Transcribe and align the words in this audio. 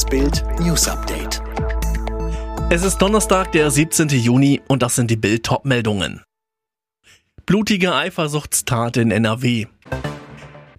Das 0.00 0.08
Bild 0.08 0.42
News 0.60 0.88
Update. 0.88 1.42
Es 2.70 2.84
ist 2.84 2.96
Donnerstag, 3.02 3.52
der 3.52 3.70
17. 3.70 4.08
Juni 4.08 4.62
und 4.66 4.80
das 4.80 4.94
sind 4.94 5.10
die 5.10 5.16
Bild 5.16 5.46
meldungen 5.64 6.22
Blutige 7.44 7.94
Eifersuchtstat 7.94 8.96
in 8.96 9.10
NRW. 9.10 9.66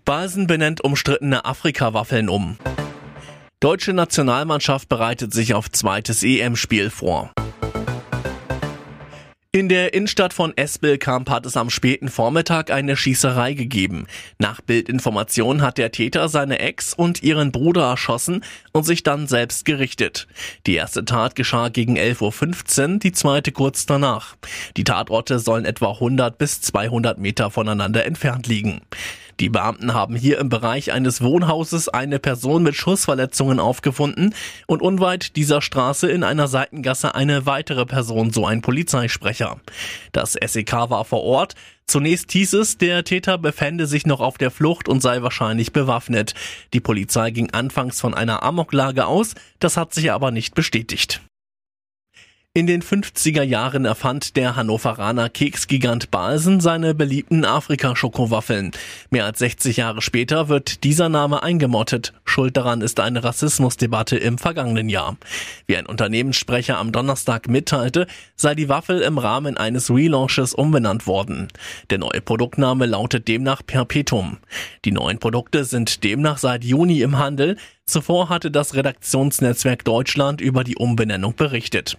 Basen 0.05 0.47
benennt 0.47 0.83
umstrittene 0.83 1.45
Afrika-Waffeln 1.45 2.29
um. 2.29 2.57
Deutsche 3.59 3.93
Nationalmannschaft 3.93 4.89
bereitet 4.89 5.35
sich 5.35 5.53
auf 5.53 5.69
zweites 5.69 6.23
EM-Spiel 6.23 6.89
vor. 6.89 7.31
In 9.53 9.67
der 9.67 9.93
Innenstadt 9.93 10.31
von 10.31 10.55
Espelkamp 10.55 11.29
hat 11.29 11.45
es 11.45 11.57
am 11.57 11.69
späten 11.69 12.07
Vormittag 12.07 12.71
eine 12.71 12.95
Schießerei 12.95 13.53
gegeben. 13.53 14.07
Nach 14.39 14.61
Bildinformation 14.61 15.61
hat 15.61 15.77
der 15.77 15.91
Täter 15.91 16.29
seine 16.29 16.59
Ex 16.59 16.93
und 16.93 17.21
ihren 17.21 17.51
Bruder 17.51 17.81
erschossen 17.81 18.45
und 18.71 18.85
sich 18.85 19.03
dann 19.03 19.27
selbst 19.27 19.65
gerichtet. 19.65 20.29
Die 20.67 20.75
erste 20.75 21.03
Tat 21.03 21.35
geschah 21.35 21.67
gegen 21.67 21.97
11.15 21.97 22.93
Uhr, 22.93 22.99
die 22.99 23.11
zweite 23.11 23.51
kurz 23.51 23.85
danach. 23.85 24.37
Die 24.77 24.85
Tatorte 24.85 25.37
sollen 25.39 25.65
etwa 25.65 25.91
100 25.91 26.37
bis 26.37 26.61
200 26.61 27.17
Meter 27.17 27.51
voneinander 27.51 28.05
entfernt 28.05 28.47
liegen. 28.47 28.79
Die 29.41 29.49
Beamten 29.49 29.95
haben 29.95 30.15
hier 30.15 30.37
im 30.37 30.49
Bereich 30.49 30.91
eines 30.91 31.19
Wohnhauses 31.19 31.89
eine 31.89 32.19
Person 32.19 32.61
mit 32.61 32.75
Schussverletzungen 32.75 33.59
aufgefunden 33.59 34.35
und 34.67 34.83
unweit 34.83 35.35
dieser 35.35 35.63
Straße 35.63 36.07
in 36.11 36.23
einer 36.23 36.47
Seitengasse 36.47 37.15
eine 37.15 37.47
weitere 37.47 37.87
Person, 37.87 38.31
so 38.31 38.45
ein 38.45 38.61
Polizeisprecher. 38.61 39.59
Das 40.11 40.33
SEK 40.33 40.73
war 40.91 41.05
vor 41.05 41.23
Ort. 41.23 41.55
Zunächst 41.87 42.31
hieß 42.31 42.53
es, 42.53 42.77
der 42.77 43.03
Täter 43.03 43.39
befände 43.39 43.87
sich 43.87 44.05
noch 44.05 44.19
auf 44.19 44.37
der 44.37 44.51
Flucht 44.51 44.87
und 44.87 45.01
sei 45.01 45.23
wahrscheinlich 45.23 45.73
bewaffnet. 45.73 46.35
Die 46.75 46.79
Polizei 46.79 47.31
ging 47.31 47.49
anfangs 47.49 47.99
von 47.99 48.13
einer 48.13 48.43
Amoklage 48.43 49.07
aus, 49.07 49.33
das 49.57 49.75
hat 49.75 49.91
sich 49.95 50.11
aber 50.11 50.29
nicht 50.29 50.53
bestätigt. 50.53 51.19
In 52.53 52.67
den 52.67 52.81
50er 52.81 53.43
Jahren 53.43 53.85
erfand 53.85 54.35
der 54.35 54.57
Hannoveraner 54.57 55.29
Keksgigant 55.29 56.11
Balsen 56.11 56.59
seine 56.59 56.93
beliebten 56.93 57.45
Afrika-Schokowaffeln. 57.45 58.71
Mehr 59.09 59.23
als 59.23 59.39
60 59.39 59.77
Jahre 59.77 60.01
später 60.01 60.49
wird 60.49 60.83
dieser 60.83 61.07
Name 61.07 61.43
eingemottet. 61.43 62.11
Schuld 62.31 62.55
daran 62.55 62.81
ist 62.81 62.99
eine 62.99 63.23
Rassismusdebatte 63.23 64.17
im 64.17 64.37
vergangenen 64.37 64.87
Jahr. 64.87 65.17
Wie 65.67 65.75
ein 65.75 65.85
Unternehmenssprecher 65.85 66.77
am 66.77 66.93
Donnerstag 66.93 67.49
mitteilte, 67.49 68.07
sei 68.37 68.55
die 68.55 68.69
Waffel 68.69 69.01
im 69.01 69.17
Rahmen 69.17 69.57
eines 69.57 69.89
Relaunches 69.89 70.53
umbenannt 70.53 71.07
worden. 71.07 71.49
Der 71.89 71.97
neue 71.97 72.21
Produktname 72.21 72.85
lautet 72.85 73.27
demnach 73.27 73.61
Perpetuum. 73.65 74.37
Die 74.85 74.93
neuen 74.93 75.19
Produkte 75.19 75.65
sind 75.65 76.03
demnach 76.05 76.37
seit 76.37 76.63
Juni 76.63 77.01
im 77.01 77.19
Handel. 77.19 77.57
Zuvor 77.85 78.29
hatte 78.29 78.49
das 78.49 78.75
Redaktionsnetzwerk 78.75 79.83
Deutschland 79.83 80.39
über 80.39 80.63
die 80.63 80.77
Umbenennung 80.77 81.35
berichtet. 81.35 81.97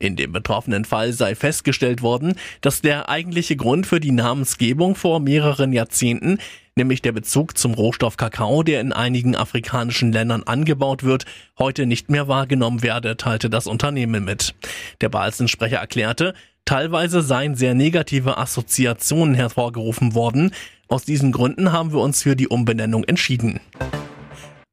In 0.00 0.16
dem 0.16 0.32
betroffenen 0.32 0.84
Fall 0.84 1.12
sei 1.12 1.36
festgestellt 1.36 2.02
worden, 2.02 2.34
dass 2.60 2.80
der 2.80 3.08
eigentliche 3.08 3.54
Grund 3.54 3.86
für 3.86 4.00
die 4.00 4.10
Namensgebung 4.10 4.96
vor 4.96 5.20
mehreren 5.20 5.72
Jahrzehnten 5.72 6.38
nämlich 6.78 7.02
der 7.02 7.12
Bezug 7.12 7.58
zum 7.58 7.74
Rohstoff 7.74 8.16
Kakao, 8.16 8.62
der 8.62 8.80
in 8.80 8.94
einigen 8.94 9.36
afrikanischen 9.36 10.12
Ländern 10.12 10.44
angebaut 10.44 11.02
wird, 11.04 11.26
heute 11.58 11.84
nicht 11.84 12.08
mehr 12.08 12.28
wahrgenommen 12.28 12.82
werde, 12.82 13.18
teilte 13.18 13.50
das 13.50 13.66
Unternehmen 13.66 14.24
mit. 14.24 14.54
Der 15.02 15.10
Balzensprecher 15.10 15.76
erklärte, 15.76 16.32
teilweise 16.64 17.20
seien 17.20 17.54
sehr 17.56 17.74
negative 17.74 18.38
Assoziationen 18.38 19.34
hervorgerufen 19.34 20.14
worden. 20.14 20.52
Aus 20.88 21.04
diesen 21.04 21.32
Gründen 21.32 21.72
haben 21.72 21.92
wir 21.92 22.00
uns 22.00 22.22
für 22.22 22.36
die 22.36 22.48
Umbenennung 22.48 23.04
entschieden. 23.04 23.60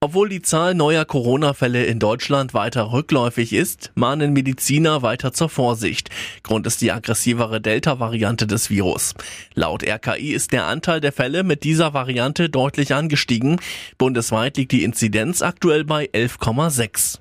Obwohl 0.06 0.30
die 0.30 0.44
Zahl 0.44 0.76
neuer 0.76 1.04
Corona-Fälle 1.04 1.84
in 1.84 1.98
Deutschland 1.98 2.54
weiter 2.54 2.92
rückläufig 2.92 3.54
ist, 3.54 3.92
mahnen 3.96 4.34
Mediziner 4.34 5.02
weiter 5.02 5.34
zur 5.34 5.50
Vorsicht. 5.50 6.12
Grund 6.44 6.68
ist 6.68 6.82
die 6.82 6.92
aggressivere 6.92 7.60
Delta-Variante 7.60 8.46
des 8.46 8.70
Virus. 8.70 9.16
Laut 9.56 9.82
RKI 9.82 10.32
ist 10.32 10.52
der 10.52 10.68
Anteil 10.68 11.02
der 11.02 11.12
Fälle 11.12 11.44
mit 11.44 11.64
dieser 11.64 11.96
Variante 11.96 12.52
deutlich 12.52 12.94
angestiegen. 12.94 13.60
Bundesweit 13.98 14.58
liegt 14.58 14.74
die 14.74 14.84
Inzidenz 14.84 15.42
aktuell 15.42 15.84
bei 15.86 16.06
11,6. 16.06 17.18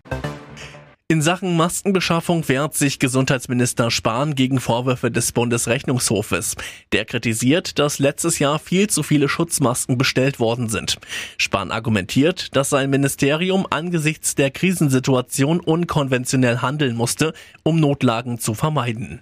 In 1.06 1.20
Sachen 1.20 1.54
Maskenbeschaffung 1.58 2.48
wehrt 2.48 2.74
sich 2.74 2.98
Gesundheitsminister 2.98 3.90
Spahn 3.90 4.34
gegen 4.34 4.58
Vorwürfe 4.58 5.10
des 5.10 5.32
Bundesrechnungshofes. 5.32 6.56
Der 6.92 7.04
kritisiert, 7.04 7.78
dass 7.78 7.98
letztes 7.98 8.38
Jahr 8.38 8.58
viel 8.58 8.88
zu 8.88 9.02
viele 9.02 9.28
Schutzmasken 9.28 9.98
bestellt 9.98 10.40
worden 10.40 10.70
sind. 10.70 10.96
Spahn 11.36 11.72
argumentiert, 11.72 12.56
dass 12.56 12.70
sein 12.70 12.88
Ministerium 12.88 13.66
angesichts 13.68 14.34
der 14.34 14.50
Krisensituation 14.50 15.60
unkonventionell 15.60 16.62
handeln 16.62 16.96
musste, 16.96 17.34
um 17.64 17.78
Notlagen 17.78 18.38
zu 18.38 18.54
vermeiden. 18.54 19.20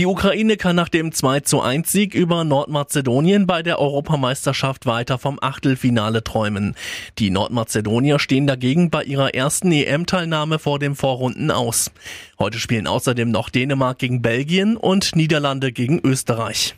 Die 0.00 0.06
Ukraine 0.06 0.56
kann 0.56 0.76
nach 0.76 0.88
dem 0.88 1.12
2 1.12 1.40
zu 1.40 1.60
1 1.60 1.92
Sieg 1.92 2.14
über 2.14 2.42
Nordmazedonien 2.42 3.46
bei 3.46 3.62
der 3.62 3.78
Europameisterschaft 3.78 4.86
weiter 4.86 5.18
vom 5.18 5.38
Achtelfinale 5.42 6.24
träumen. 6.24 6.74
Die 7.18 7.28
Nordmazedonier 7.28 8.18
stehen 8.18 8.46
dagegen 8.46 8.88
bei 8.88 9.02
ihrer 9.02 9.34
ersten 9.34 9.70
EM-Teilnahme 9.70 10.58
vor 10.58 10.78
dem 10.78 10.96
Vorrunden 10.96 11.50
aus. 11.50 11.90
Heute 12.38 12.58
spielen 12.58 12.86
außerdem 12.86 13.30
noch 13.30 13.50
Dänemark 13.50 13.98
gegen 13.98 14.22
Belgien 14.22 14.78
und 14.78 15.16
Niederlande 15.16 15.70
gegen 15.70 16.00
Österreich. 16.02 16.76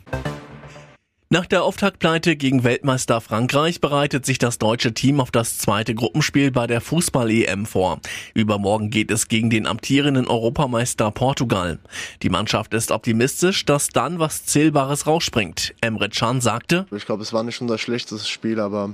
Nach 1.33 1.47
der 1.47 1.63
Auftaktpleite 1.63 2.35
gegen 2.35 2.63
Weltmeister 2.63 3.19
Frankreich 3.19 3.81
bereitet 3.81 4.23
sich 4.23 4.37
das 4.37 4.59
deutsche 4.59 4.93
Team 4.93 5.19
auf 5.19 5.31
das 5.31 5.57
zweite 5.57 5.95
Gruppenspiel 5.95 6.51
bei 6.51 6.67
der 6.67 6.79
Fußball-EM 6.79 7.65
vor. 7.65 7.99
Übermorgen 8.35 8.91
geht 8.91 9.09
es 9.09 9.29
gegen 9.29 9.49
den 9.49 9.65
amtierenden 9.65 10.27
Europameister 10.27 11.09
Portugal. 11.09 11.79
Die 12.21 12.29
Mannschaft 12.29 12.75
ist 12.75 12.91
optimistisch, 12.91 13.65
dass 13.65 13.87
dann 13.87 14.19
was 14.19 14.45
Zählbares 14.45 15.07
rausspringt. 15.07 15.73
Emre 15.81 16.09
Can 16.09 16.39
sagte, 16.39 16.85
Ich 16.95 17.07
glaube, 17.07 17.23
es 17.23 17.33
war 17.33 17.41
nicht 17.41 17.59
unser 17.59 17.79
schlechtestes 17.79 18.29
Spiel, 18.29 18.59
aber 18.59 18.93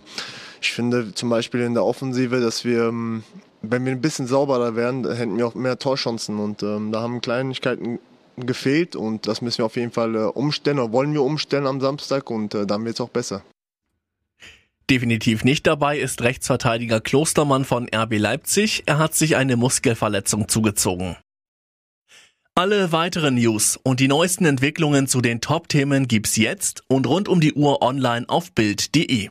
ich 0.61 0.71
finde 0.71 1.13
zum 1.13 1.29
Beispiel 1.29 1.59
in 1.59 1.73
der 1.73 1.83
Offensive, 1.83 2.39
dass 2.39 2.63
wir 2.63 2.87
ähm, 2.87 3.23
wenn 3.61 3.83
wir 3.83 3.91
ein 3.91 3.99
bisschen 3.99 4.27
sauberer 4.27 4.77
wären, 4.77 5.03
hätten 5.13 5.37
wir 5.37 5.45
auch 5.45 5.55
mehr 5.55 5.77
Torchancen 5.77 6.39
und 6.39 6.63
ähm, 6.63 6.93
da 6.93 7.01
haben 7.01 7.19
Kleinigkeiten 7.19 7.99
gefehlt 8.45 8.95
und 8.95 9.27
das 9.27 9.41
müssen 9.41 9.59
wir 9.59 9.65
auf 9.65 9.75
jeden 9.75 9.91
Fall 9.91 10.15
äh, 10.15 10.19
umstellen 10.19 10.79
oder 10.79 10.91
wollen 10.91 11.13
wir 11.13 11.23
umstellen 11.23 11.67
am 11.67 11.81
Samstag 11.81 12.29
und 12.29 12.53
äh, 12.55 12.65
dann 12.65 12.85
wird 12.85 12.95
es 12.95 13.01
auch 13.01 13.09
besser. 13.09 13.43
Definitiv 14.89 15.43
nicht 15.43 15.67
dabei 15.67 15.99
ist 15.99 16.23
Rechtsverteidiger 16.23 16.99
Klostermann 16.99 17.63
von 17.63 17.87
RB 17.93 18.17
Leipzig. 18.17 18.83
Er 18.87 18.97
hat 18.97 19.13
sich 19.13 19.35
eine 19.35 19.55
Muskelverletzung 19.55 20.47
zugezogen. 20.47 21.15
Alle 22.55 22.91
weiteren 22.91 23.35
News 23.35 23.79
und 23.81 23.99
die 23.99 24.07
neuesten 24.07 24.45
Entwicklungen 24.45 25.07
zu 25.07 25.21
den 25.21 25.41
Top-Themen 25.41 26.07
gibt's 26.07 26.35
jetzt 26.35 26.83
und 26.87 27.07
rund 27.07 27.29
um 27.29 27.39
die 27.39 27.53
Uhr 27.53 27.81
online 27.81 28.27
auf 28.27 28.51
Bild.de. 28.51 29.29